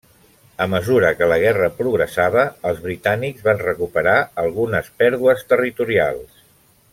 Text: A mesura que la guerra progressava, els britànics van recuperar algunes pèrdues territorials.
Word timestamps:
A 0.63 0.67
mesura 0.73 1.11
que 1.17 1.27
la 1.31 1.37
guerra 1.43 1.67
progressava, 1.81 2.45
els 2.69 2.81
britànics 2.87 3.45
van 3.49 3.61
recuperar 3.67 4.17
algunes 4.45 4.91
pèrdues 5.03 5.47
territorials. 5.55 6.43